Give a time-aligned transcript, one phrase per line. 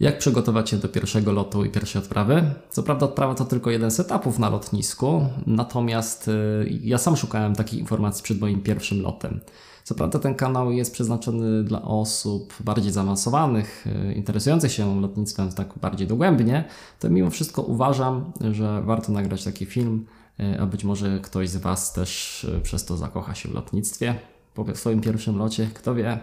[0.00, 2.50] Jak przygotować się do pierwszego lotu i pierwszej odprawy?
[2.70, 7.54] Co prawda, odprawa to tylko jeden z etapów na lotnisku, natomiast y, ja sam szukałem
[7.54, 9.40] takich informacji przed moim pierwszym lotem.
[9.84, 15.78] Co prawda, ten kanał jest przeznaczony dla osób bardziej zaawansowanych, y, interesujących się lotnictwem tak
[15.80, 16.64] bardziej dogłębnie,
[17.00, 20.06] to mimo wszystko uważam, że warto nagrać taki film,
[20.40, 24.14] y, a być może ktoś z Was też przez to zakocha się w lotnictwie
[24.54, 26.18] po swoim pierwszym locie, kto wie.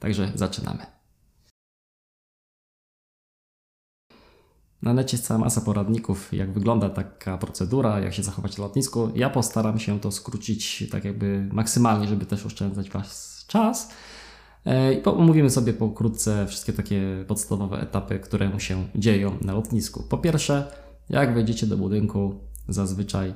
[0.00, 1.01] Także zaczynamy.
[4.82, 9.10] Na necie jest cała masa poradników, jak wygląda taka procedura, jak się zachować na lotnisku.
[9.14, 13.90] Ja postaram się to skrócić tak jakby maksymalnie, żeby też oszczędzać Was czas.
[14.66, 20.02] E, I omówimy sobie pokrótce wszystkie takie podstawowe etapy, które się dzieją na lotnisku.
[20.02, 20.72] Po pierwsze,
[21.10, 22.34] jak wejdziecie do budynku,
[22.68, 23.34] zazwyczaj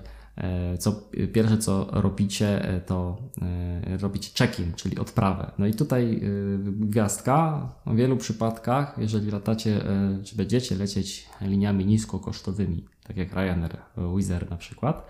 [0.79, 5.51] co, pierwsze co robicie, e, to e, robicie check-in, czyli odprawę.
[5.59, 6.23] No i tutaj
[6.65, 9.81] gwiazdka w wielu przypadkach, jeżeli latacie,
[10.25, 13.77] czy będziecie lecieć liniami niskokosztowymi, tak jak Ryanair,
[14.17, 15.07] Wizz na przykład,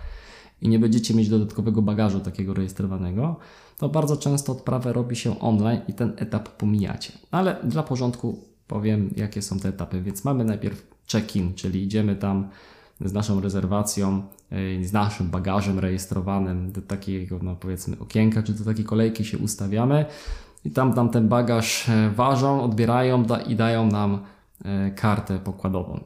[0.63, 3.37] i nie będziecie mieć dodatkowego bagażu takiego rejestrowanego,
[3.79, 7.13] to bardzo często odprawę robi się online i ten etap pomijacie.
[7.31, 10.03] Ale dla porządku powiem, jakie są te etapy.
[10.03, 12.49] Więc mamy najpierw check-in, czyli idziemy tam
[13.01, 18.65] z naszą rezerwacją, e, z naszym bagażem rejestrowanym do takiego, no powiedzmy, okienka, czy do
[18.65, 20.05] takiej kolejki się ustawiamy
[20.65, 24.19] i tam, tam ten bagaż e, ważą, odbierają da, i dają nam
[24.65, 26.01] e, kartę pokładową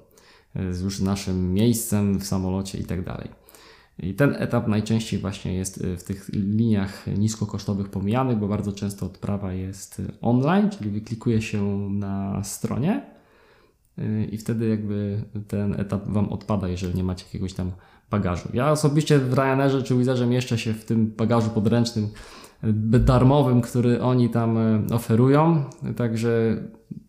[0.71, 3.29] z już naszym miejscem w samolocie i tak dalej.
[3.99, 9.53] I ten etap najczęściej właśnie jest w tych liniach niskokosztowych pomijany, bo bardzo często odprawa
[9.53, 13.03] jest online, czyli wyklikuje się na stronie
[14.31, 17.73] i wtedy jakby ten etap Wam odpada, jeżeli nie macie jakiegoś tam
[18.11, 18.49] bagażu.
[18.53, 22.09] Ja osobiście w Ryanerze czy Wizerze mieszczę się w tym bagażu podręcznym
[22.83, 25.65] darmowym, który oni tam e, oferują,
[25.97, 26.57] także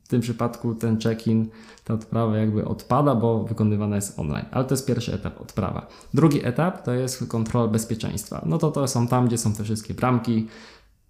[0.03, 1.50] w tym przypadku ten check-in,
[1.83, 4.45] ta odprawa jakby odpada, bo wykonywana jest online.
[4.52, 5.88] Ale to jest pierwszy etap, odprawa.
[6.14, 8.42] Drugi etap to jest kontrola bezpieczeństwa.
[8.45, 10.48] No to to są tam, gdzie są te wszystkie bramki,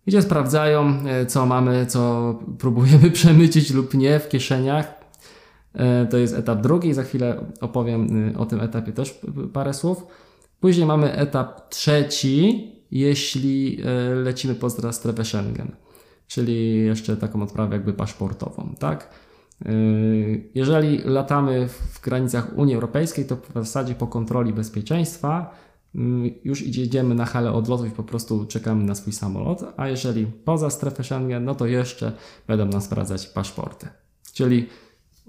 [0.07, 5.00] gdzie sprawdzają, e, co mamy, co próbujemy przemycić lub nie w kieszeniach
[6.09, 9.19] to jest etap drugi, za chwilę opowiem y, o tym etapie też
[9.53, 10.05] parę słów.
[10.59, 15.71] Później mamy etap trzeci, jeśli e, lecimy poza strefę Schengen,
[16.27, 19.09] czyli jeszcze taką odprawę jakby paszportową, tak?
[19.65, 19.71] E,
[20.55, 25.55] jeżeli latamy w granicach Unii Europejskiej, to w zasadzie po kontroli bezpieczeństwa
[25.95, 30.25] mm, już idziemy na halę odlotu i po prostu czekamy na swój samolot, a jeżeli
[30.25, 32.11] poza strefę Schengen, no to jeszcze
[32.47, 33.87] będą nas sprawdzać paszporty.
[34.33, 34.67] Czyli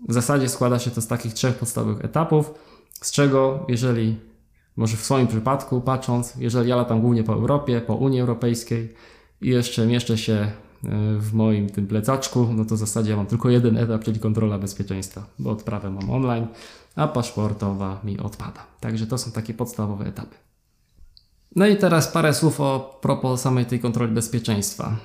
[0.08, 2.54] w zasadzie składa się to z takich trzech podstawowych etapów,
[2.92, 4.16] z czego jeżeli,
[4.76, 8.94] może w swoim przypadku patrząc, jeżeli ja latam głównie po Europie, po Unii Europejskiej
[9.40, 10.52] i jeszcze mieszczę się e,
[11.18, 15.26] w moim tym plecaczku, no to w zasadzie mam tylko jeden etap, czyli kontrola bezpieczeństwa,
[15.38, 16.46] bo odprawę mam online,
[16.96, 18.66] a paszportowa mi odpada.
[18.80, 20.36] Także to są takie podstawowe etapy.
[21.56, 24.96] No i teraz parę słów o propos samej tej kontroli bezpieczeństwa.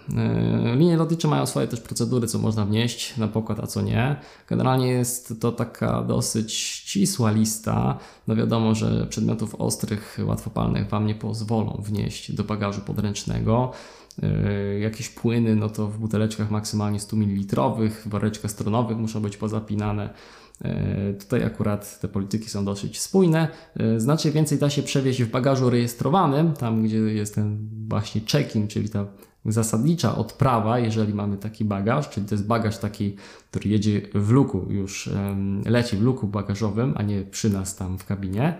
[0.66, 4.16] Yy, linie lotnicze mają swoje też procedury, co można wnieść na pokład, a co nie.
[4.48, 7.98] Generalnie jest to taka dosyć ścisła lista.
[8.28, 13.72] No wiadomo, że przedmiotów ostrych, łatwopalnych Wam nie pozwolą wnieść do bagażu podręcznego.
[14.22, 17.58] Yy, jakieś płyny, no to w buteleczkach maksymalnie 100 ml,
[18.06, 20.10] woreczkach stronowych muszą być pozapinane.
[20.62, 23.48] E, tutaj akurat te polityki są dosyć spójne.
[23.80, 28.68] E, znacznie więcej da się przewieźć w bagażu rejestrowanym, tam gdzie jest ten właśnie check-in,
[28.68, 29.06] czyli ta
[29.46, 33.16] zasadnicza odprawa, jeżeli mamy taki bagaż, czyli to jest bagaż taki,
[33.50, 35.10] który jedzie w luku, już
[35.66, 38.58] leci w luku bagażowym, a nie przy nas tam w kabinie,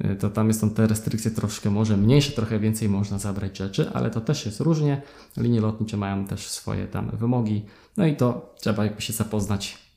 [0.00, 4.10] e, to tam są te restrykcje troszkę może mniejsze, trochę więcej można zabrać rzeczy, ale
[4.10, 5.02] to też jest różnie.
[5.36, 7.64] Linie lotnicze mają też swoje tam wymogi,
[7.96, 9.89] no i to trzeba jakby się zapoznać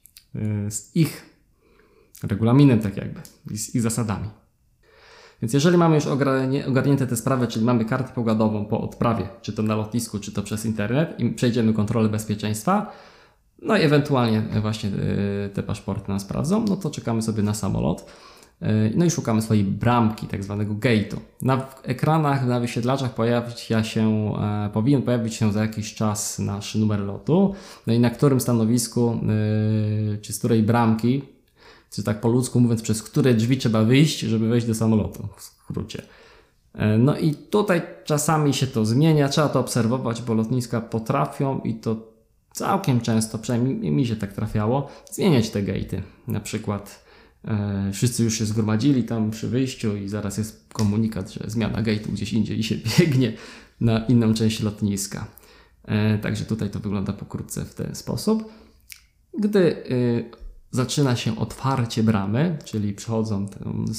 [0.70, 1.26] z ich
[2.24, 3.22] regulaminem, tak jakby,
[3.52, 4.30] i z ich zasadami.
[5.42, 6.06] Więc jeżeli mamy już
[6.68, 10.44] ogarnięte te sprawy, czyli mamy kartę pogadową po odprawie, czy to na lotnisku, czy to
[10.44, 12.92] przez internet i przejdziemy kontrolę bezpieczeństwa,
[13.62, 18.06] no i ewentualnie właśnie y, te paszporty nam sprawdzą, no to czekamy sobie na samolot.
[18.61, 21.17] E, no i szukamy swojej bramki, tak zwanego gate'u.
[21.41, 27.00] Na ekranach, na wyświetlaczach pojawić się, e, powinien pojawić się za jakiś czas nasz numer
[27.00, 27.53] lotu,
[27.88, 29.20] no i na którym stanowisku,
[30.14, 31.22] e, czy z której bramki,
[31.91, 35.44] czy tak po ludzku mówiąc, przez które drzwi trzeba wyjść, żeby wejść do samolotu, w
[35.44, 36.03] skrócie.
[37.00, 42.14] No i tutaj czasami się to zmienia, trzeba to obserwować, bo lotniska potrafią i to
[42.53, 46.02] całkiem często, przynajmniej mi się tak trafiało, zmieniać te gate'y.
[46.28, 47.03] Na przykład
[47.93, 52.34] wszyscy już się zgromadzili tam przy wyjściu i zaraz jest komunikat, że zmiana gate'u gdzieś
[52.34, 53.34] indziej i się biegnie
[53.81, 55.28] na inną część lotniska.
[55.85, 58.51] E, także tutaj to wygląda pokrótce w ten sposób.
[59.40, 60.29] Gdy y,
[60.72, 63.45] zaczyna się otwarcie bramy, czyli przychodzą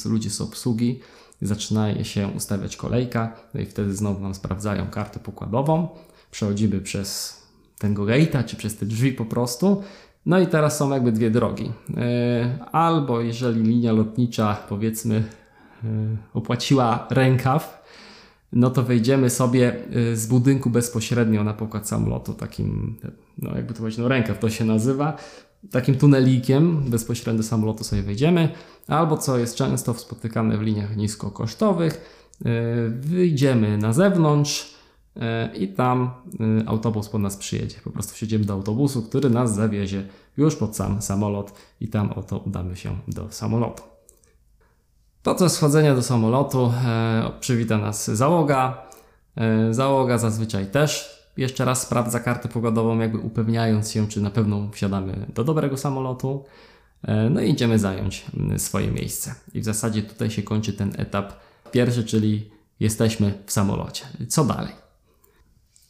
[0.04, 1.00] ludzie z obsługi,
[1.42, 5.88] zaczyna się ustawiać kolejka, no i wtedy znowu nam sprawdzają kartę pokładową.
[6.30, 7.40] Przechodzimy przez
[7.78, 9.82] tego gate'a, czy przez te drzwi po prostu.
[10.26, 11.72] No i teraz są jakby dwie drogi.
[11.96, 15.14] E, albo jeżeli linia lotnicza, powiedzmy,
[15.84, 15.86] e,
[16.34, 17.84] opłaciła rękaw,
[18.52, 19.76] no to wejdziemy sobie
[20.12, 22.96] e, z budynku bezpośrednio na pokład samolotu, takim,
[23.38, 25.16] no jakby to powiedzieć, no rękaw to się nazywa,
[25.70, 28.48] takim tunelikiem bezpośrednio do samolotu sobie wejdziemy,
[28.88, 32.20] albo co jest często spotykane w liniach niskokosztowych,
[33.00, 34.74] wyjdziemy na zewnątrz,
[35.54, 37.76] i tam e, autobus po nas przyjedzie.
[37.84, 42.38] Po prostu wsiedzimy do autobusu, który nas zawiezie już pod sam samolot i tam oto
[42.38, 43.82] udamy się do samolotu.
[45.22, 48.86] Podczas schodzenia do samolotu e, przywita nas załoga.
[49.36, 54.70] E, załoga zazwyczaj też jeszcze raz sprawdza kartę pogodową, jakby upewniając się, czy na pewno
[54.72, 56.44] wsiadamy do dobrego samolotu.
[57.02, 58.26] E, no i idziemy zająć
[58.56, 59.34] swoje miejsce.
[59.54, 61.32] I w zasadzie tutaj się kończy ten etap
[61.72, 62.50] pierwszy, czyli
[62.80, 64.04] jesteśmy w samolocie.
[64.28, 64.83] Co dalej?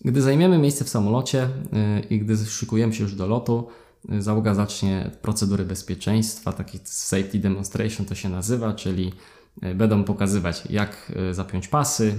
[0.04, 3.68] Gdy zajmiemy miejsce w samolocie y, i gdy szykujemy się już do lotu,
[4.12, 9.12] y, załoga zacznie procedury bezpieczeństwa, taki safety demonstration to się nazywa, czyli
[9.62, 12.14] y, będą pokazywać jak zapiąć pasy,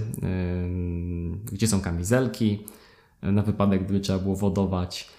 [1.52, 2.64] gdzie są kamizelki,
[3.22, 5.10] na wypadek gdyby trzeba było wodować,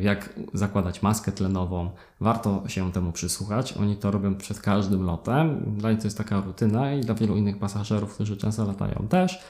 [0.00, 1.90] jak zakładać maskę tlenową.
[2.20, 3.72] Warto się temu przysłuchać.
[3.72, 5.74] Oni to robią przed każdym lotem.
[5.76, 9.44] Dla nich to jest taka rutyna i dla wielu innych pasażerów, którzy często latają też.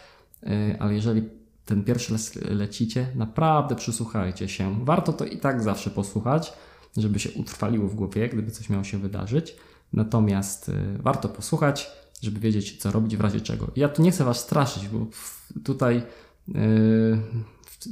[0.79, 1.23] Ale jeżeli
[1.71, 2.15] ten pierwszy
[2.51, 4.85] lecicie, naprawdę przysłuchajcie się.
[4.85, 6.53] Warto to i tak zawsze posłuchać,
[6.97, 9.57] żeby się utrwaliło w głowie, gdyby coś miało się wydarzyć.
[9.93, 11.91] Natomiast y, warto posłuchać,
[12.23, 13.71] żeby wiedzieć, co robić w razie czego.
[13.77, 15.07] Ja tu nie chcę Was straszyć, bo
[15.65, 16.03] tutaj
[16.49, 16.53] y,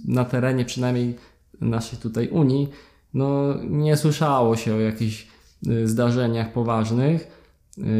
[0.04, 1.16] na terenie przynajmniej
[1.60, 2.68] naszej tutaj Unii,
[3.14, 5.26] no nie słyszało się o jakichś
[5.66, 7.38] y, zdarzeniach poważnych,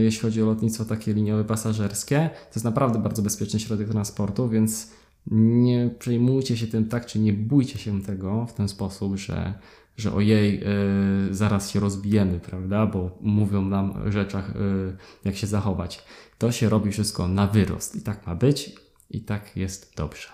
[0.00, 2.30] jeśli chodzi o lotnictwo takie liniowe pasażerskie.
[2.32, 4.90] To jest naprawdę bardzo bezpieczny środek transportu, więc
[5.30, 9.54] nie przejmujcie się tym tak, czy nie bójcie się tego w ten sposób, że,
[9.96, 12.86] że ojej, yy, zaraz się rozbijemy, prawda?
[12.86, 16.04] Bo mówią nam rzeczach, yy, jak się zachować.
[16.38, 18.75] To się robi wszystko na wyrost i tak ma być
[19.10, 20.28] i tak jest dobrze.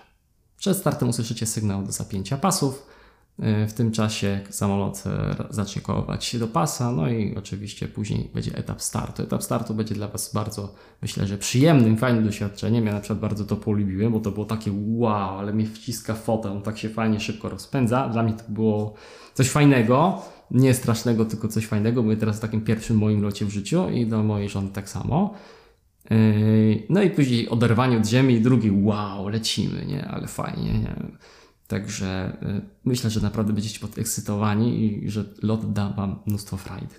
[0.57, 2.94] Przed startem usłyszycie sygnał do zapięcia pasów.
[3.39, 8.57] W tym czasie samolot e, zacznie kołować się do pasa, no i oczywiście później będzie
[8.57, 9.23] etap startu.
[9.23, 12.85] Etap startu będzie dla Was bardzo, myślę, że przyjemnym, fajnym doświadczeniem.
[12.85, 16.61] Ja na przykład bardzo to polubiłem, bo to było takie wow, ale mnie wciska fotel,
[16.61, 18.09] tak się fajnie, szybko rozpędza.
[18.09, 18.93] Dla mnie to było
[19.33, 20.21] coś fajnego,
[20.51, 22.03] nie strasznego, tylko coś fajnego.
[22.03, 25.33] Byłem teraz w takim pierwszym moim locie w życiu i do mojej żony tak samo.
[26.09, 30.95] Yy, no i później oderwanie od ziemi i drugi wow, lecimy, nie, ale fajnie, nie.
[31.67, 36.95] Także y, myślę, że naprawdę będziecie podekscytowani i że lot da Wam mnóstwo frajdy.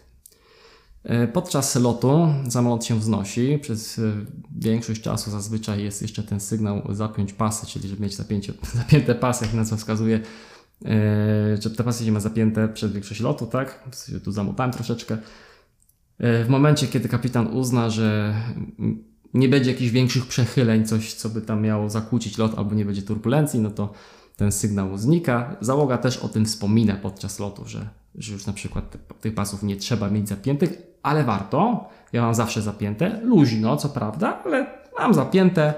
[1.25, 3.59] Y, podczas lotu samolot się wznosi.
[3.63, 4.27] Przez y,
[4.59, 8.53] większość czasu zazwyczaj jest jeszcze ten sygnał zapiąć pasy, czyli żeby mieć zapięcie,
[8.83, 10.21] zapięte pasy, jak na co wskazuje,
[11.61, 13.89] że te pasy się ma zapięte przed większość lotu, tak?
[14.25, 15.19] Tu zamotałem troszeczkę.
[16.19, 18.35] W momencie, kiedy kapitan uzna, że
[19.35, 23.03] nie będzie jakichś większych przechyleń, coś, co by tam miało zakłócić lot, albo nie będzie
[23.03, 23.93] turbulencji, no to
[24.37, 25.57] ten sygnał znika.
[25.61, 29.77] Załoga też o tym wspomina podczas lotu, że, że już na przykład tych pasów nie
[29.77, 31.89] trzeba mieć zapiętych, ale warto.
[32.13, 34.67] Ja mam zawsze zapięte, luźno, co prawda, ale
[34.99, 35.75] mam zapięte.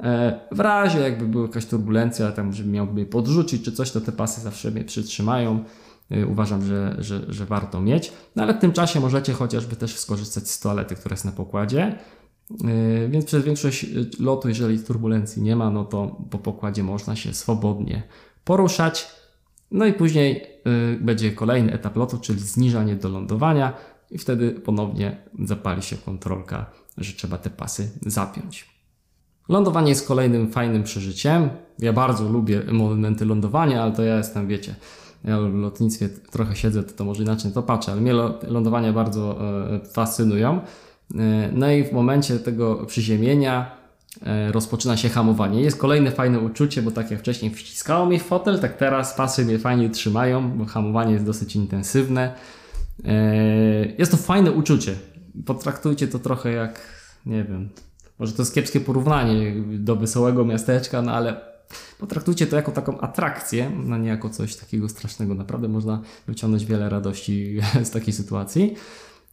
[0.00, 4.00] E, w razie jakby była jakaś turbulencja, tam, żeby miałby je podrzucić czy coś, to
[4.00, 5.64] te pasy zawsze mnie przytrzymają.
[6.10, 8.12] E, uważam, że, że, że warto mieć.
[8.36, 11.98] No ale w tym czasie możecie chociażby też skorzystać z toalety, która jest na pokładzie.
[12.60, 17.16] Yy, więc przez większość yy, lotu, jeżeli turbulencji nie ma, no to po pokładzie można
[17.16, 18.02] się swobodnie
[18.44, 19.08] poruszać.
[19.70, 23.72] No i później yy, będzie kolejny etap lotu, czyli zniżanie do lądowania
[24.10, 26.66] i wtedy ponownie zapali się kontrolka,
[26.98, 28.72] że trzeba te pasy zapiąć.
[29.48, 31.48] Lądowanie jest kolejnym fajnym przeżyciem.
[31.78, 34.74] Ja bardzo lubię momenty lądowania, ale to ja jestem, wiecie,
[35.24, 38.12] ja w lotnictwie trochę siedzę, to, to może inaczej to patrzę, ale mnie
[38.48, 39.38] lądowania bardzo
[39.92, 40.60] fascynują.
[41.14, 43.76] E, no i w momencie tego przyziemienia
[44.22, 45.62] e, rozpoczyna się hamowanie.
[45.62, 49.58] Jest kolejne fajne uczucie, bo tak jak wcześniej wciskało w fotel, tak teraz pasy mnie
[49.58, 52.34] fajnie trzymają, bo hamowanie jest dosyć intensywne.
[53.04, 53.14] E,
[53.98, 54.94] jest to fajne uczucie.
[55.46, 56.80] Potraktujcie to trochę jak,
[57.26, 57.68] nie wiem,
[58.18, 61.40] może to jest kiepskie porównanie do wesołego miasteczka, no ale
[61.98, 65.34] potraktujcie to jako taką atrakcję, no nie jako coś takiego strasznego.
[65.34, 68.74] Naprawdę można wyciągnąć wiele radości z takiej sytuacji.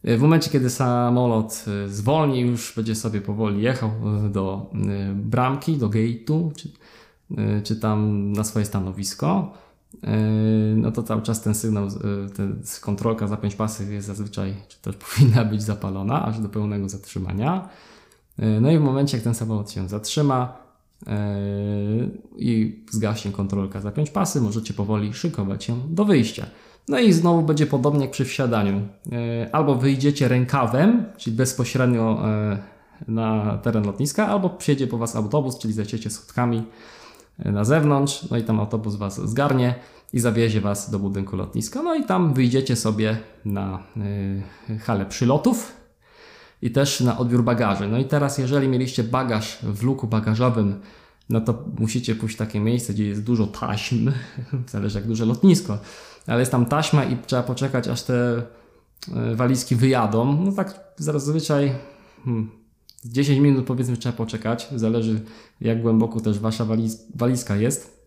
[0.04, 4.78] W momencie, kiedy samolot e, zwolni, już będzie sobie powoli jechał e, do e,
[5.14, 6.68] bramki, do gate'u, czy,
[7.62, 9.52] czy tam na swoje stanowisko,
[10.76, 11.88] no to cały czas ten sygnał,
[12.36, 17.68] ten kontrolka zapiąć pasy jest zazwyczaj, czy też powinna być zapalona, aż do pełnego zatrzymania.
[18.60, 20.58] No i w momencie, jak ten samolot się zatrzyma
[22.36, 26.46] i zgaśnie kontrolka zapiąć pasy, możecie powoli szykować się do wyjścia.
[26.90, 28.80] No i znowu będzie podobnie jak przy wsiadaniu.
[29.52, 32.22] Albo wyjdziecie rękawem, czyli bezpośrednio
[33.08, 36.62] na teren lotniska, albo przyjedzie po Was autobus, czyli zejdziecie schodkami
[37.38, 39.74] na zewnątrz, no i tam autobus Was zgarnie
[40.12, 41.82] i zawiezie Was do budynku lotniska.
[41.82, 43.82] No i tam wyjdziecie sobie na
[44.84, 45.72] halę przylotów
[46.62, 47.88] i też na odbiór bagaży.
[47.88, 50.80] No i teraz, jeżeli mieliście bagaż w luku bagażowym,
[51.30, 54.12] no to musicie pójść w takie miejsce, gdzie jest dużo taśm,
[54.72, 55.78] zależy jak duże lotnisko,
[56.26, 58.42] ale jest tam taśma i trzeba poczekać, aż te
[59.32, 60.44] y, walizki wyjadą.
[60.44, 61.72] No tak zazwyczaj
[62.24, 62.50] hmm,
[63.04, 65.20] 10 minut powiedzmy trzeba poczekać, zależy
[65.60, 68.00] jak głęboko też wasza waliz, walizka jest,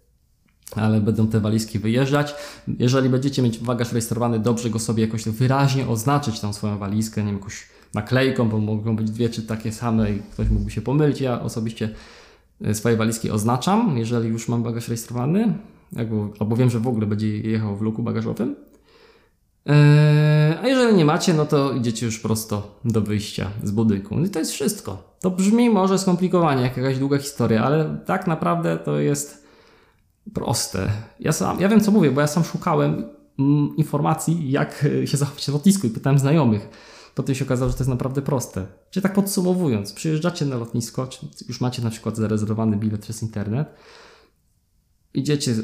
[0.75, 2.35] ale będą te walizki wyjeżdżać.
[2.79, 7.27] Jeżeli będziecie mieć bagaż rejestrowany, dobrze go sobie jakoś wyraźnie oznaczyć tą swoją walizkę, nie
[7.27, 11.21] wiem, jakąś naklejką, bo mogą być dwie czy takie same i ktoś mógłby się pomylić.
[11.21, 11.93] Ja osobiście e,
[12.73, 15.53] swoje walizki oznaczam, jeżeli już mam bagaż rejestrowany,
[15.97, 18.55] albo, albo wiem, że w ogóle będzie jechał w luku bagażowym.
[19.65, 24.15] Eee, a jeżeli nie macie, no to idziecie już prosto do wyjścia z budynku.
[24.15, 25.17] No I to jest wszystko.
[25.19, 29.47] To brzmi może skomplikowanie, jak jakaś długa historia, ale tak naprawdę to jest
[30.33, 30.89] proste.
[31.19, 33.05] Ja, sam, ja wiem, co mówię, bo ja sam szukałem
[33.39, 36.69] mm, informacji, jak się zachować w lotnisku i pytałem znajomych.
[37.15, 38.65] Potem się okazało, że to jest naprawdę proste.
[38.91, 41.09] Czyli tak podsumowując, przyjeżdżacie na lotnisko,
[41.47, 43.67] już macie na przykład zarezerwowany bilet przez internet,
[45.13, 45.57] idziecie y,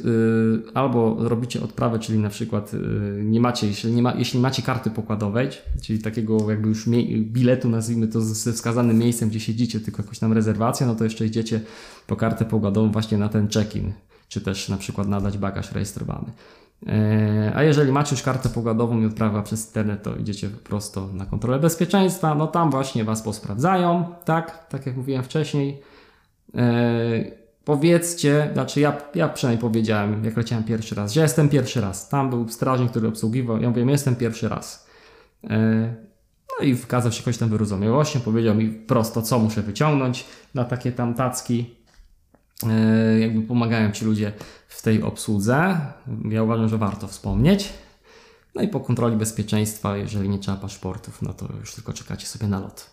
[0.74, 2.78] albo robicie odprawę, czyli na przykład y,
[3.24, 5.50] nie macie, jeśli, nie ma, jeśli macie karty pokładowej,
[5.82, 6.90] czyli takiego jakby już
[7.22, 11.26] biletu, nazwijmy to ze wskazanym miejscem, gdzie siedzicie, tylko jakąś tam rezerwację, no to jeszcze
[11.26, 11.62] idziecie
[12.08, 13.94] po kartę pokładową właśnie na ten check-in,
[14.28, 16.32] czy też na przykład nadać bagaż rejestrowany.
[16.88, 21.26] E, a jeżeli macie już kartę pokładową i odprawa przez internet, to idziecie prosto na
[21.26, 25.82] kontrolę bezpieczeństwa, no tam właśnie Was posprawdzają, tak, tak jak mówiłem wcześniej
[26.56, 32.10] e, powiedzcie, znaczy ja, ja przynajmniej powiedziałem, jak leciałem pierwszy raz, że jestem pierwszy raz.
[32.10, 34.88] Tam był strażnik, który obsługiwał, ja mówię, jestem pierwszy raz.
[35.44, 35.96] E,
[36.60, 40.92] no i wykazał się jakąś tam wyrozumiałością, powiedział mi prosto, co muszę wyciągnąć na takie
[40.92, 41.79] tam tacki.
[42.68, 44.32] E, jakby pomagają ci ludzie
[44.68, 45.78] w tej obsłudze.
[46.30, 47.74] Ja uważam, że warto wspomnieć.
[48.56, 52.48] No i po kontroli bezpieczeństwa, jeżeli nie trzeba paszportów, no to już tylko czekacie sobie
[52.48, 52.90] na lot.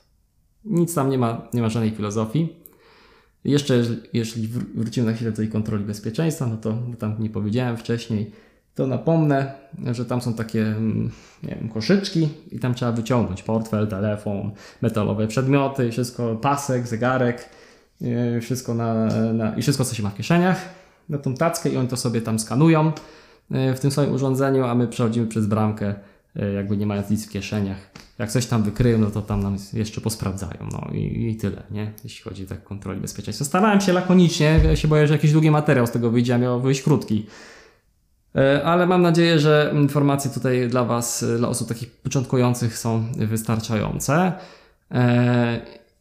[0.65, 2.57] Nic tam nie ma, nie ma żadnej filozofii.
[3.45, 3.83] Jeszcze,
[4.13, 8.33] jeśli wrócimy na chwilę do tej kontroli bezpieczeństwa, no to tam nie powiedziałem wcześniej,
[8.75, 9.55] to napomnę,
[9.93, 11.11] że tam są takie mm,
[11.43, 14.51] wiem, koszyczki i tam trzeba wyciągnąć portfel, telefon,
[14.83, 17.51] metalowe przedmioty, wszystko, pasek, zegarek,
[18.41, 20.69] wszystko na, na, i wszystko, co się ma w kieszeniach,
[21.09, 22.93] na tą tackę i oni to sobie tam skanują
[23.51, 25.95] e, w tym swoim urządzeniu, a my przechodzimy przez bramkę,
[26.37, 29.57] e, jakby nie mając nic w kieszeniach jak coś tam wykryją, no to tam nam
[29.73, 30.69] jeszcze posprawdzają.
[30.73, 31.93] No i, i tyle, nie?
[32.05, 33.45] Jeśli chodzi o tak kontroli bezpieczeństwa.
[33.45, 36.61] Starałem się lakonicznie, ja się boję, że jakiś długi materiał z tego wyjdzie, a miał
[36.61, 37.27] wyjść krótki.
[38.37, 44.33] E, ale mam nadzieję, że informacje tutaj dla Was, dla osób takich początkujących są wystarczające.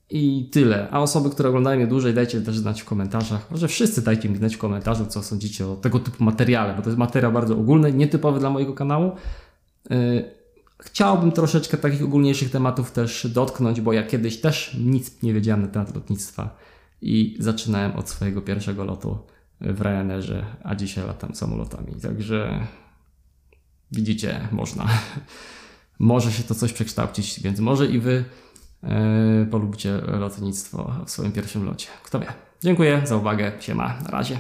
[0.10, 0.90] I tyle.
[0.92, 3.52] A osoby, które oglądają mnie dłużej, dajcie też znać w komentarzach.
[3.52, 6.90] Może wszyscy dajcie mi znać w komentarzu, co sądzicie o tego typu materiale, bo to
[6.90, 9.12] jest materiał bardzo ogólny, nietypowy dla mojego kanału.
[9.92, 9.96] E,
[10.80, 15.68] Chciałbym troszeczkę takich ogólniejszych tematów też dotknąć, bo ja kiedyś też nic nie wiedziałem na
[15.68, 16.58] temat lotnictwa
[17.02, 19.18] i zaczynałem od swojego pierwszego lotu
[19.62, 21.96] w Ryanerze, a dzisiaj latam samolotami.
[22.02, 22.68] Także
[23.92, 24.88] widzicie, można.
[26.00, 28.26] może się to coś przekształcić, więc może i wy
[29.52, 31.88] polubicie lotnictwo w swoim pierwszym locie.
[32.04, 32.28] Kto wie.
[32.62, 33.52] Dziękuję za uwagę.
[33.60, 33.94] Siema.
[34.04, 34.38] Na razie.